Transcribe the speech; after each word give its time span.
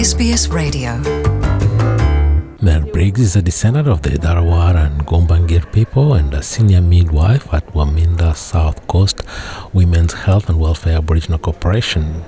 SBS 0.00 0.48
Radio. 0.50 0.96
Mel 2.62 2.80
Briggs 2.90 3.20
is 3.20 3.36
a 3.36 3.42
descendant 3.42 3.86
of 3.86 4.00
the 4.00 4.16
Dharawal 4.18 4.74
and 4.74 5.06
Gumbaynggirr 5.06 5.70
people 5.72 6.14
and 6.14 6.32
a 6.32 6.42
senior 6.42 6.80
midwife 6.80 7.52
at 7.52 7.66
Waminda 7.74 8.34
South 8.34 8.86
Coast 8.86 9.20
Women's 9.74 10.14
Health 10.14 10.48
and 10.48 10.58
Welfare 10.58 10.96
Aboriginal 10.96 11.38
Corporation. 11.38 12.24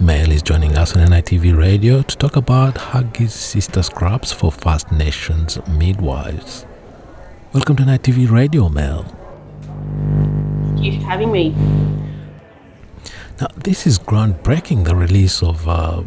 Mel 0.00 0.30
is 0.30 0.40
joining 0.40 0.78
us 0.78 0.96
on 0.96 1.06
NITV 1.06 1.54
Radio 1.54 2.00
to 2.00 2.16
talk 2.16 2.36
about 2.36 2.76
Huggies 2.76 3.32
Sister 3.32 3.82
Scrubs 3.82 4.32
for 4.32 4.50
First 4.50 4.90
Nations 4.90 5.58
midwives. 5.68 6.64
Welcome 7.52 7.76
to 7.76 7.82
NITV 7.82 8.30
Radio, 8.30 8.70
Mel. 8.70 9.04
Thank 10.74 10.84
you 10.84 10.98
for 10.98 11.06
having 11.06 11.30
me. 11.30 11.50
Now, 13.38 13.48
this 13.56 13.86
is 13.86 13.98
groundbreaking 13.98 14.84
the 14.86 14.96
release 14.96 15.42
of 15.42 15.68
uh, 15.68 16.02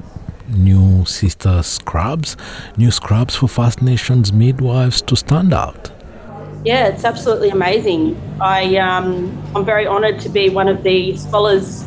new 0.47 1.05
sister 1.05 1.63
scrubs, 1.63 2.37
new 2.77 2.91
scrubs 2.91 3.35
for 3.35 3.47
First 3.47 3.81
Nations 3.81 4.31
midwives 4.33 5.01
to 5.03 5.15
stand 5.15 5.53
out. 5.53 5.91
Yeah, 6.65 6.87
it's 6.87 7.03
absolutely 7.03 7.49
amazing. 7.49 8.19
I, 8.39 8.77
um, 8.77 9.37
I'm 9.55 9.65
very 9.65 9.85
honoured 9.85 10.19
to 10.21 10.29
be 10.29 10.49
one 10.49 10.67
of 10.67 10.83
the 10.83 11.17
scholars 11.17 11.85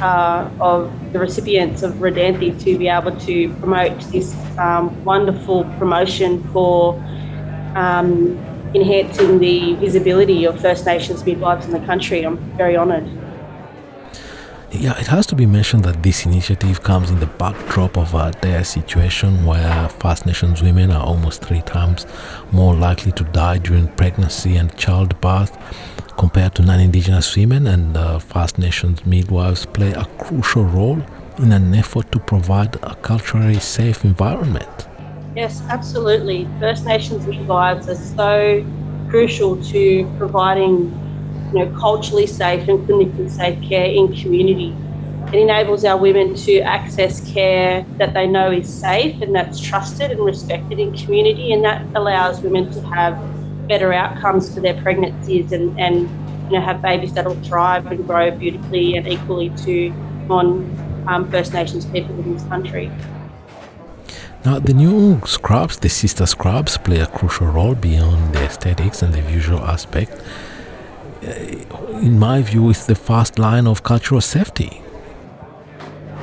uh, 0.00 0.50
of 0.60 0.92
the 1.12 1.18
recipients 1.18 1.82
of 1.82 1.94
Rhodanthe 1.94 2.62
to 2.64 2.78
be 2.78 2.88
able 2.88 3.16
to 3.20 3.52
promote 3.54 3.98
this 4.12 4.34
um, 4.58 5.04
wonderful 5.04 5.64
promotion 5.78 6.42
for 6.52 6.94
um, 7.74 8.38
enhancing 8.74 9.38
the 9.38 9.74
visibility 9.76 10.44
of 10.44 10.60
First 10.60 10.84
Nations 10.84 11.24
midwives 11.24 11.66
in 11.66 11.72
the 11.72 11.80
country. 11.86 12.22
I'm 12.22 12.36
very 12.56 12.76
honoured. 12.76 13.08
Yeah, 14.70 14.98
it 15.00 15.06
has 15.06 15.26
to 15.28 15.34
be 15.34 15.46
mentioned 15.46 15.84
that 15.84 16.02
this 16.02 16.26
initiative 16.26 16.82
comes 16.82 17.10
in 17.10 17.20
the 17.20 17.26
backdrop 17.26 17.96
of 17.96 18.12
a 18.12 18.32
dire 18.42 18.64
situation 18.64 19.46
where 19.46 19.88
First 19.88 20.26
Nations 20.26 20.60
women 20.62 20.90
are 20.90 21.02
almost 21.02 21.42
three 21.42 21.62
times 21.62 22.06
more 22.52 22.74
likely 22.74 23.12
to 23.12 23.24
die 23.24 23.56
during 23.58 23.88
pregnancy 23.88 24.56
and 24.56 24.76
childbirth 24.76 25.56
compared 26.18 26.54
to 26.56 26.62
non 26.62 26.80
Indigenous 26.80 27.34
women, 27.34 27.66
and 27.66 27.96
uh, 27.96 28.18
First 28.18 28.58
Nations 28.58 29.06
midwives 29.06 29.64
play 29.64 29.92
a 29.92 30.04
crucial 30.18 30.64
role 30.64 31.00
in 31.38 31.52
an 31.52 31.74
effort 31.74 32.12
to 32.12 32.18
provide 32.18 32.76
a 32.82 32.94
culturally 32.96 33.58
safe 33.60 34.04
environment. 34.04 34.88
Yes, 35.34 35.62
absolutely. 35.70 36.46
First 36.60 36.84
Nations 36.84 37.26
midwives 37.26 37.88
are 37.88 37.94
so 37.94 38.66
crucial 39.08 39.56
to 39.64 40.14
providing 40.18 41.07
you 41.52 41.64
know, 41.64 41.78
culturally 41.78 42.26
safe 42.26 42.68
and 42.68 42.86
clinically 42.86 43.30
safe 43.30 43.60
care 43.68 43.86
in 43.86 44.14
community. 44.14 44.74
It 45.28 45.34
enables 45.34 45.84
our 45.84 45.96
women 45.98 46.34
to 46.34 46.60
access 46.60 47.20
care 47.32 47.84
that 47.98 48.14
they 48.14 48.26
know 48.26 48.50
is 48.50 48.72
safe 48.72 49.20
and 49.20 49.34
that's 49.34 49.60
trusted 49.60 50.10
and 50.10 50.20
respected 50.20 50.78
in 50.78 50.96
community, 50.96 51.52
and 51.52 51.64
that 51.64 51.84
allows 51.94 52.40
women 52.40 52.70
to 52.72 52.80
have 52.88 53.18
better 53.68 53.92
outcomes 53.92 54.52
for 54.54 54.60
their 54.60 54.80
pregnancies 54.82 55.52
and, 55.52 55.78
and 55.78 56.08
you 56.50 56.58
know, 56.58 56.60
have 56.62 56.80
babies 56.80 57.12
that 57.12 57.26
will 57.26 57.34
thrive 57.42 57.86
and 57.86 58.06
grow 58.06 58.30
beautifully 58.30 58.96
and 58.96 59.06
equally 59.06 59.50
to 59.50 59.90
non 60.28 61.04
um, 61.06 61.30
First 61.30 61.52
Nations 61.52 61.84
people 61.86 62.18
in 62.20 62.34
this 62.34 62.44
country. 62.44 62.90
Now, 64.44 64.58
the 64.60 64.72
new 64.72 65.20
scrubs, 65.26 65.78
the 65.78 65.88
sister 65.88 66.24
scrubs, 66.24 66.78
play 66.78 67.00
a 67.00 67.06
crucial 67.06 67.48
role 67.48 67.74
beyond 67.74 68.34
the 68.34 68.44
aesthetics 68.44 69.02
and 69.02 69.12
the 69.12 69.20
visual 69.20 69.58
aspect 69.58 70.12
in 71.22 72.18
my 72.18 72.42
view, 72.42 72.70
is 72.70 72.86
the 72.86 72.94
first 72.94 73.38
line 73.38 73.66
of 73.66 73.82
cultural 73.82 74.20
safety. 74.20 74.82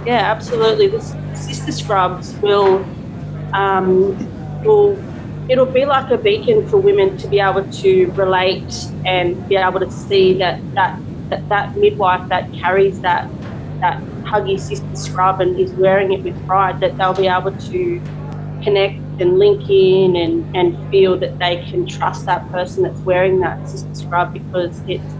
Yeah, 0.05 0.31
absolutely. 0.31 0.87
The 0.87 1.01
sister 1.33 1.71
scrubs 1.71 2.35
will 2.41 2.87
um, 3.53 4.17
will 4.63 4.97
it'll 5.49 5.71
be 5.71 5.85
like 5.85 6.11
a 6.11 6.17
beacon 6.17 6.67
for 6.67 6.77
women 6.77 7.17
to 7.17 7.27
be 7.27 7.39
able 7.39 7.65
to 7.65 8.11
relate 8.15 8.73
and 9.05 9.47
be 9.47 9.55
able 9.55 9.79
to 9.79 9.91
see 9.91 10.37
that 10.37 10.61
that 10.75 10.99
that, 11.29 11.47
that 11.49 11.77
midwife 11.77 12.27
that 12.29 12.51
carries 12.53 12.99
that 13.01 13.29
that 13.81 14.01
huggy 14.31 14.59
sister 14.59 14.95
scrub 14.95 15.41
and 15.41 15.59
is 15.59 15.71
wearing 15.73 16.13
it 16.13 16.23
with 16.23 16.35
pride 16.47 16.79
that 16.81 16.97
they'll 16.97 17.13
be 17.13 17.27
able 17.27 17.51
to 17.51 18.01
connect 18.63 19.04
and 19.21 19.39
link 19.39 19.69
in 19.69 20.15
and, 20.15 20.55
and 20.55 20.91
feel 20.91 21.17
that 21.19 21.37
they 21.39 21.63
can 21.69 21.85
trust 21.85 22.25
that 22.25 22.49
person 22.51 22.83
that's 22.83 22.99
wearing 23.01 23.39
that 23.39 23.65
scrub 23.93 24.33
because 24.33 24.81
it's 24.87 25.13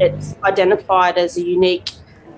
it's 0.00 0.34
identified 0.44 1.18
as 1.18 1.36
a 1.36 1.42
unique 1.42 1.90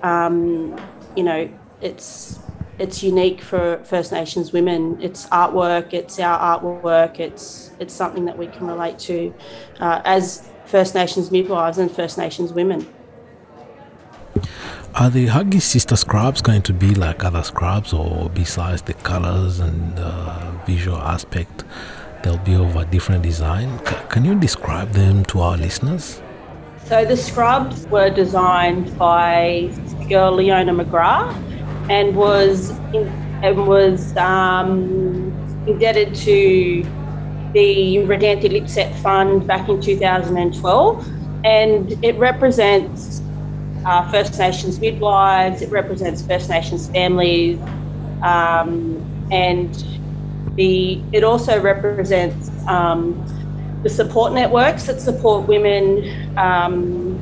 um, 0.02 0.76
you 1.16 1.22
know 1.22 1.48
it's 1.80 2.38
it's 2.78 3.02
unique 3.02 3.40
for 3.40 3.80
First 3.84 4.10
Nations 4.12 4.52
women. 4.52 5.00
It's 5.00 5.26
artwork. 5.26 5.92
It's 5.92 6.18
our 6.18 6.60
artwork. 6.60 7.20
It's 7.20 7.70
it's 7.78 7.94
something 7.94 8.24
that 8.24 8.36
we 8.36 8.46
can 8.48 8.66
relate 8.66 8.98
to 9.00 9.32
uh, 9.80 10.00
as 10.04 10.48
First 10.64 10.94
Nations 10.94 11.30
midwives 11.30 11.78
and 11.78 11.90
First 11.90 12.18
Nations 12.18 12.52
women. 12.52 12.86
Are 14.94 15.10
the 15.10 15.26
Huggy 15.26 15.60
Sister 15.60 15.96
scrubs 15.96 16.40
going 16.40 16.62
to 16.62 16.72
be 16.72 16.94
like 16.94 17.24
other 17.24 17.42
scrubs, 17.42 17.92
or 17.92 18.30
besides 18.30 18.82
the 18.82 18.94
colors 18.94 19.60
and 19.60 19.98
uh, 19.98 20.43
visual 20.66 20.98
aspect, 20.98 21.64
they'll 22.22 22.38
be 22.38 22.54
of 22.54 22.76
a 22.76 22.84
different 22.86 23.22
design? 23.22 23.78
C- 23.86 23.96
can 24.08 24.24
you 24.24 24.34
describe 24.38 24.90
them 24.90 25.24
to 25.26 25.40
our 25.40 25.56
listeners? 25.56 26.20
So 26.84 27.04
the 27.04 27.16
scrubs 27.16 27.86
were 27.86 28.10
designed 28.10 28.96
by 28.98 29.70
girl 30.08 30.32
Leona 30.32 30.72
McGrath 30.72 31.34
and 31.88 32.14
was 32.14 32.70
in, 32.92 33.10
and 33.42 33.66
was 33.66 34.16
um, 34.16 35.32
indebted 35.66 36.14
to 36.14 36.84
the 37.54 37.98
Rhodanthe 38.08 38.50
Lipsett 38.50 38.94
Fund 38.96 39.46
back 39.46 39.68
in 39.68 39.80
2012, 39.80 41.08
and 41.44 41.92
it 42.04 42.18
represents 42.18 43.22
uh, 43.86 44.10
First 44.10 44.38
Nations 44.38 44.80
midwives, 44.80 45.62
it 45.62 45.70
represents 45.70 46.26
First 46.26 46.50
Nations 46.50 46.88
families, 46.90 47.58
um, 48.22 49.28
and 49.30 49.93
the 50.56 51.02
it 51.12 51.24
also 51.24 51.60
represents 51.60 52.50
um, 52.66 53.14
the 53.82 53.90
support 53.90 54.32
networks 54.32 54.86
that 54.86 55.00
support 55.00 55.46
women 55.46 56.38
um, 56.38 57.18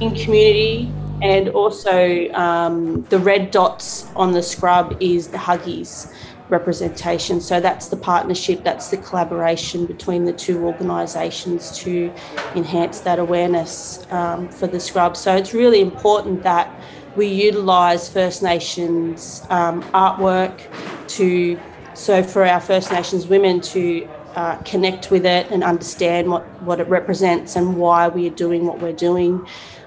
in 0.00 0.14
community, 0.14 0.92
and 1.22 1.48
also 1.50 2.28
um, 2.32 3.02
the 3.04 3.18
red 3.18 3.50
dots 3.50 4.06
on 4.16 4.32
the 4.32 4.42
scrub 4.42 4.96
is 5.00 5.28
the 5.28 5.38
Huggies 5.38 6.12
representation. 6.48 7.40
So 7.40 7.60
that's 7.60 7.88
the 7.88 7.96
partnership, 7.96 8.62
that's 8.62 8.88
the 8.88 8.98
collaboration 8.98 9.86
between 9.86 10.24
the 10.24 10.32
two 10.32 10.64
organisations 10.64 11.76
to 11.78 12.12
enhance 12.54 13.00
that 13.00 13.18
awareness 13.18 14.06
um, 14.12 14.48
for 14.48 14.66
the 14.66 14.78
scrub. 14.78 15.16
So 15.16 15.34
it's 15.34 15.52
really 15.54 15.80
important 15.80 16.42
that 16.42 16.70
we 17.16 17.26
utilise 17.26 18.08
First 18.08 18.42
Nations 18.42 19.42
um, 19.50 19.82
artwork 19.92 20.60
to, 21.08 21.58
so 21.96 22.22
for 22.22 22.44
our 22.44 22.60
First 22.60 22.92
Nations 22.92 23.26
women 23.26 23.60
to 23.62 24.08
uh, 24.34 24.56
connect 24.58 25.10
with 25.10 25.24
it 25.24 25.50
and 25.50 25.64
understand 25.64 26.30
what, 26.30 26.44
what 26.62 26.78
it 26.78 26.88
represents 26.88 27.56
and 27.56 27.76
why 27.76 28.08
we 28.08 28.26
are 28.26 28.34
doing 28.34 28.66
what 28.66 28.80
we're 28.80 28.92
doing 28.92 29.46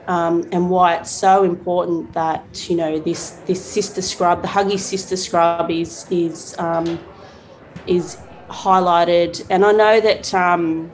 um, 0.09 0.43
and 0.51 0.71
why 0.71 0.95
it's 0.95 1.11
so 1.11 1.43
important 1.43 2.13
that 2.13 2.67
you 2.67 2.75
know 2.75 2.99
this 2.99 3.41
this 3.45 3.63
sister 3.63 4.01
scrub, 4.01 4.41
the 4.41 4.47
Huggy 4.47 4.79
sister 4.79 5.15
scrub, 5.15 5.69
is 5.69 6.07
is 6.09 6.55
um, 6.57 6.99
is 7.85 8.17
highlighted. 8.49 9.45
And 9.51 9.63
I 9.63 9.71
know 9.71 10.01
that 10.01 10.33
um, 10.33 10.91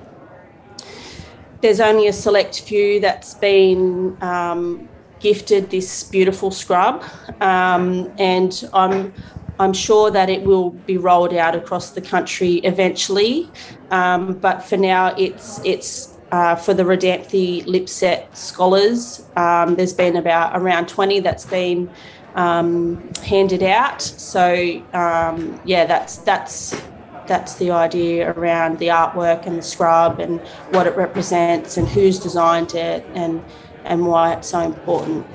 there's 1.61 1.79
only 1.79 2.07
a 2.07 2.13
select 2.13 2.59
few 2.59 2.99
that's 2.99 3.35
been 3.35 4.17
um, 4.21 4.89
gifted 5.19 5.69
this 5.69 6.03
beautiful 6.03 6.51
scrub, 6.51 7.03
um, 7.41 8.13
and 8.19 8.51
I'm. 8.73 9.13
I'm 9.59 9.73
sure 9.73 10.11
that 10.11 10.29
it 10.29 10.43
will 10.43 10.71
be 10.71 10.97
rolled 10.97 11.33
out 11.33 11.55
across 11.55 11.91
the 11.91 12.01
country 12.01 12.55
eventually, 12.55 13.49
um, 13.91 14.33
but 14.33 14.63
for 14.63 14.77
now, 14.77 15.15
it's 15.17 15.61
it's 15.63 16.15
uh, 16.31 16.55
for 16.55 16.73
the 16.73 16.83
Rhodanthe 16.83 17.65
Lipsett 17.65 18.35
scholars. 18.35 19.25
Um, 19.35 19.75
there's 19.75 19.93
been 19.93 20.17
about 20.17 20.59
around 20.59 20.87
20 20.87 21.21
that's 21.21 21.45
been 21.45 21.89
um, 22.35 23.09
handed 23.23 23.63
out. 23.63 24.01
So 24.01 24.83
um, 24.93 25.59
yeah, 25.65 25.85
that's 25.85 26.17
that's 26.17 26.81
that's 27.27 27.55
the 27.55 27.71
idea 27.71 28.31
around 28.33 28.77
the 28.79 28.87
artwork 28.87 29.47
and 29.47 29.57
the 29.57 29.61
scrub 29.63 30.19
and 30.19 30.39
what 30.71 30.85
it 30.87 30.95
represents 30.95 31.77
and 31.77 31.87
who's 31.87 32.19
designed 32.19 32.75
it 32.75 33.05
and 33.13 33.43
and 33.85 34.05
why 34.05 34.33
it's 34.33 34.49
so 34.49 34.59
important. 34.59 35.25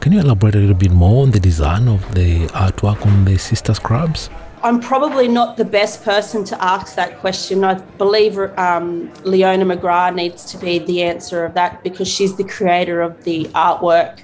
Can 0.00 0.12
you 0.12 0.20
elaborate 0.20 0.54
a 0.54 0.58
little 0.58 0.74
bit 0.74 0.92
more 0.92 1.22
on 1.22 1.30
the 1.30 1.40
design 1.40 1.86
of 1.86 2.14
the 2.14 2.46
artwork 2.48 3.04
on 3.06 3.24
the 3.24 3.36
sister 3.38 3.74
scrubs? 3.74 4.30
I'm 4.62 4.80
probably 4.80 5.28
not 5.28 5.56
the 5.56 5.64
best 5.64 6.04
person 6.04 6.44
to 6.44 6.64
ask 6.64 6.94
that 6.94 7.18
question. 7.18 7.64
I 7.64 7.74
believe 7.74 8.38
um, 8.58 9.12
Leona 9.24 9.64
McGrath 9.64 10.14
needs 10.14 10.44
to 10.52 10.58
be 10.58 10.78
the 10.78 11.02
answer 11.02 11.44
of 11.44 11.54
that 11.54 11.82
because 11.82 12.08
she's 12.08 12.34
the 12.36 12.44
creator 12.44 13.00
of 13.00 13.24
the 13.24 13.44
artwork. 13.54 14.20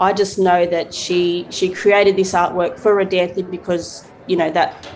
I 0.00 0.12
just 0.12 0.38
know 0.38 0.66
that 0.66 0.92
she 0.92 1.46
she 1.50 1.68
created 1.68 2.16
this 2.16 2.32
artwork 2.32 2.78
for 2.78 2.96
Rhodanthe 2.96 3.48
because 3.48 4.04
you 4.26 4.36
know, 4.36 4.50
that 4.50 4.88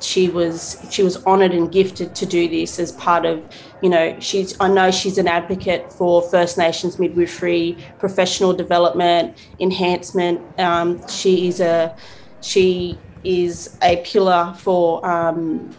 she 0.00 0.28
was 0.28 0.84
she 0.90 1.02
was 1.02 1.24
honoured 1.24 1.52
and 1.52 1.70
gifted 1.72 2.14
to 2.14 2.26
do 2.26 2.48
this 2.48 2.78
as 2.78 2.92
part 2.92 3.24
of 3.24 3.42
you 3.84 3.90
know 3.90 4.18
she's 4.18 4.58
I 4.60 4.68
know 4.68 4.90
she's 4.90 5.18
an 5.18 5.28
advocate 5.28 5.92
for 5.92 6.22
First 6.22 6.56
Nations 6.56 6.98
midwifery 6.98 7.76
professional 7.98 8.54
development 8.54 9.36
enhancement 9.60 10.40
um, 10.58 11.06
she 11.06 11.48
is 11.48 11.60
a 11.60 11.94
she 12.40 12.98
is 13.24 13.76
a 13.82 13.98
pillar 13.98 14.54
for 14.56 15.04
um, 15.06 15.70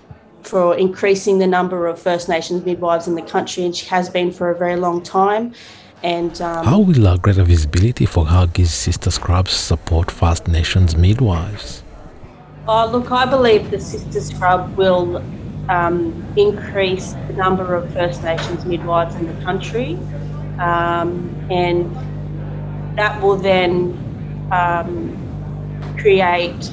for 0.44 0.78
increasing 0.78 1.40
the 1.40 1.48
number 1.48 1.88
of 1.88 2.00
First 2.00 2.30
Nations 2.30 2.64
midwives 2.64 3.08
in 3.08 3.16
the 3.16 3.24
country 3.24 3.66
and 3.66 3.76
she 3.76 3.88
has 3.88 4.08
been 4.08 4.32
for 4.32 4.52
a 4.52 4.56
very 4.56 4.76
long 4.76 5.02
time 5.02 5.56
and 6.04 6.40
um, 6.42 6.64
how 6.64 6.80
will 6.80 7.08
uh, 7.08 7.18
greater 7.18 7.44
visibility 7.44 8.06
for 8.06 8.26
Huggies 8.26 8.68
Sister 8.68 9.10
Scrubs 9.10 9.54
support 9.54 10.12
First 10.12 10.48
Nations 10.48 10.96
midwives? 10.96 11.82
Oh, 12.68 12.88
look, 12.92 13.12
I 13.12 13.26
believe 13.26 13.72
the 13.72 13.80
Sister 13.80 14.22
Scrub 14.22 14.78
will 14.78 15.24
um, 15.70 16.34
increase 16.36 17.14
the 17.28 17.34
number 17.34 17.76
of 17.76 17.92
First 17.94 18.24
Nations 18.24 18.66
midwives 18.66 19.16
in 19.16 19.26
the 19.26 19.44
country, 19.44 19.98
um, 20.60 21.36
and 21.50 21.96
that 22.98 23.22
will 23.22 23.38
then 23.38 23.98
um, 24.52 25.18
create 25.98 26.72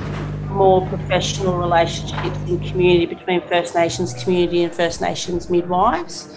more 0.50 0.86
professional 0.88 1.56
relationships 1.56 2.38
in 2.46 2.58
community 2.60 3.06
between 3.06 3.40
First 3.48 3.74
Nations 3.74 4.12
community 4.22 4.62
and 4.62 4.72
First 4.72 5.00
Nations 5.00 5.48
midwives, 5.48 6.34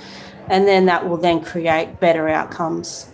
and 0.50 0.68
then 0.68 0.86
that 0.86 1.08
will 1.08 1.18
then 1.18 1.42
create 1.42 2.00
better 2.00 2.30
outcomes. 2.30 3.10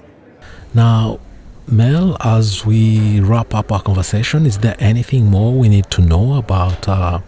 Now, 0.74 1.20
Mel, 1.68 2.18
as 2.22 2.66
we 2.66 3.20
wrap 3.22 3.54
up 3.54 3.72
our 3.72 3.82
conversation, 3.82 4.46
is 4.46 4.58
there 4.58 4.76
anything 4.80 5.26
more 5.26 5.54
we 5.54 5.70
need 5.70 5.90
to 5.92 6.02
know 6.02 6.34
about 6.34 6.88
uh, 6.88 7.20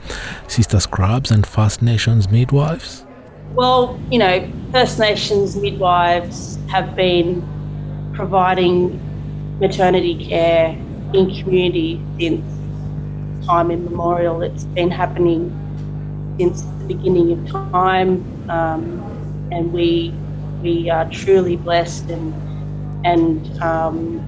Sister 0.48 0.80
Scrubs 0.80 1.32
and 1.32 1.46
First 1.46 1.82
Nations 1.82 2.30
midwives? 2.30 3.06
Well, 3.54 4.00
you 4.12 4.20
know, 4.20 4.52
First 4.72 5.00
Nations 5.00 5.56
midwives 5.56 6.58
have 6.70 6.96
been 6.96 7.42
providing 8.14 9.00
maternity 9.60 10.26
care 10.26 10.70
in 11.14 11.34
community 11.42 12.02
since 12.20 12.44
time 13.46 13.72
immemorial. 13.72 14.42
It's 14.42 14.66
been 14.66 14.90
happening 14.92 15.52
since 16.40 16.64
the 16.64 16.96
beginning 16.96 17.32
of 17.32 17.72
time, 17.72 18.50
um, 18.50 19.50
and 19.52 19.72
we 19.72 20.14
we 20.62 20.90
are 20.90 21.10
truly 21.10 21.56
blessed 21.58 22.10
and 22.10 22.34
and 23.04 23.62
um, 23.62 24.26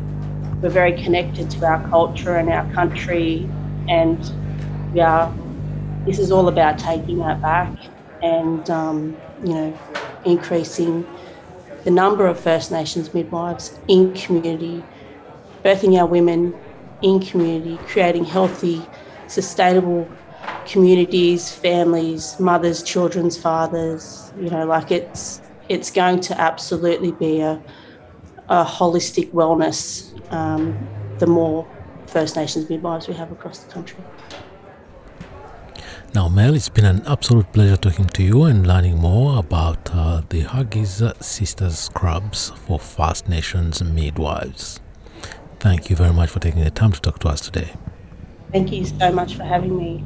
we're 0.61 0.69
very 0.69 0.93
connected 1.03 1.49
to 1.51 1.65
our 1.65 1.87
culture 1.89 2.35
and 2.35 2.49
our 2.49 2.71
country, 2.73 3.49
and 3.87 4.31
we 4.93 5.01
are. 5.01 5.33
This 6.05 6.19
is 6.19 6.31
all 6.31 6.47
about 6.47 6.77
taking 6.77 7.17
that 7.19 7.41
back 7.41 7.73
and 8.21 8.69
um, 8.69 9.21
you 9.43 9.53
know 9.53 9.79
increasing 10.23 11.07
the 11.83 11.91
number 11.91 12.27
of 12.27 12.39
First 12.39 12.71
Nations 12.71 13.13
midwives 13.13 13.79
in 13.87 14.13
community, 14.13 14.89
birthing 15.63 15.99
our 15.99 16.07
women 16.07 16.59
in 17.01 17.19
community, 17.19 17.77
creating 17.87 18.25
healthy, 18.25 18.91
sustainable 19.27 20.17
communities, 20.65 21.53
families, 21.53 22.39
mothers, 22.39 22.83
children's 22.83 23.37
fathers. 23.37 24.31
You 24.35 24.49
know, 24.49 24.65
like 24.65 24.91
it's 24.91 25.41
it's 25.69 25.91
going 25.91 26.21
to 26.21 26.39
absolutely 26.41 27.11
be 27.11 27.39
a 27.41 27.63
a 28.49 28.63
holistic 28.63 29.31
wellness 29.31 30.11
um, 30.31 30.77
the 31.19 31.27
more 31.27 31.67
First 32.07 32.35
Nations 32.35 32.69
midwives 32.69 33.07
we 33.07 33.13
have 33.15 33.31
across 33.31 33.59
the 33.59 33.71
country. 33.73 34.03
Now, 36.13 36.29
Mel, 36.29 36.55
it's 36.55 36.69
been 36.69 36.85
an 36.85 37.03
absolute 37.05 37.51
pleasure 37.51 37.75
talking 37.75 38.05
to 38.07 38.23
you 38.23 38.43
and 38.43 38.65
learning 38.65 38.97
more 38.97 39.37
about 39.37 39.89
uh, 39.91 40.21
the 40.29 40.43
Huggies 40.43 41.21
Sisters 41.21 41.77
Scrubs 41.77 42.51
for 42.51 42.79
First 42.79 43.27
Nations 43.27 43.83
midwives. 43.83 44.79
Thank 45.59 45.89
you 45.89 45.95
very 45.95 46.13
much 46.13 46.29
for 46.29 46.39
taking 46.39 46.63
the 46.63 46.71
time 46.71 46.93
to 46.93 47.01
talk 47.01 47.19
to 47.19 47.27
us 47.27 47.41
today. 47.41 47.73
Thank 48.53 48.71
you 48.71 48.85
so 48.85 49.11
much 49.11 49.35
for 49.35 49.43
having 49.43 49.75
me. 49.75 50.05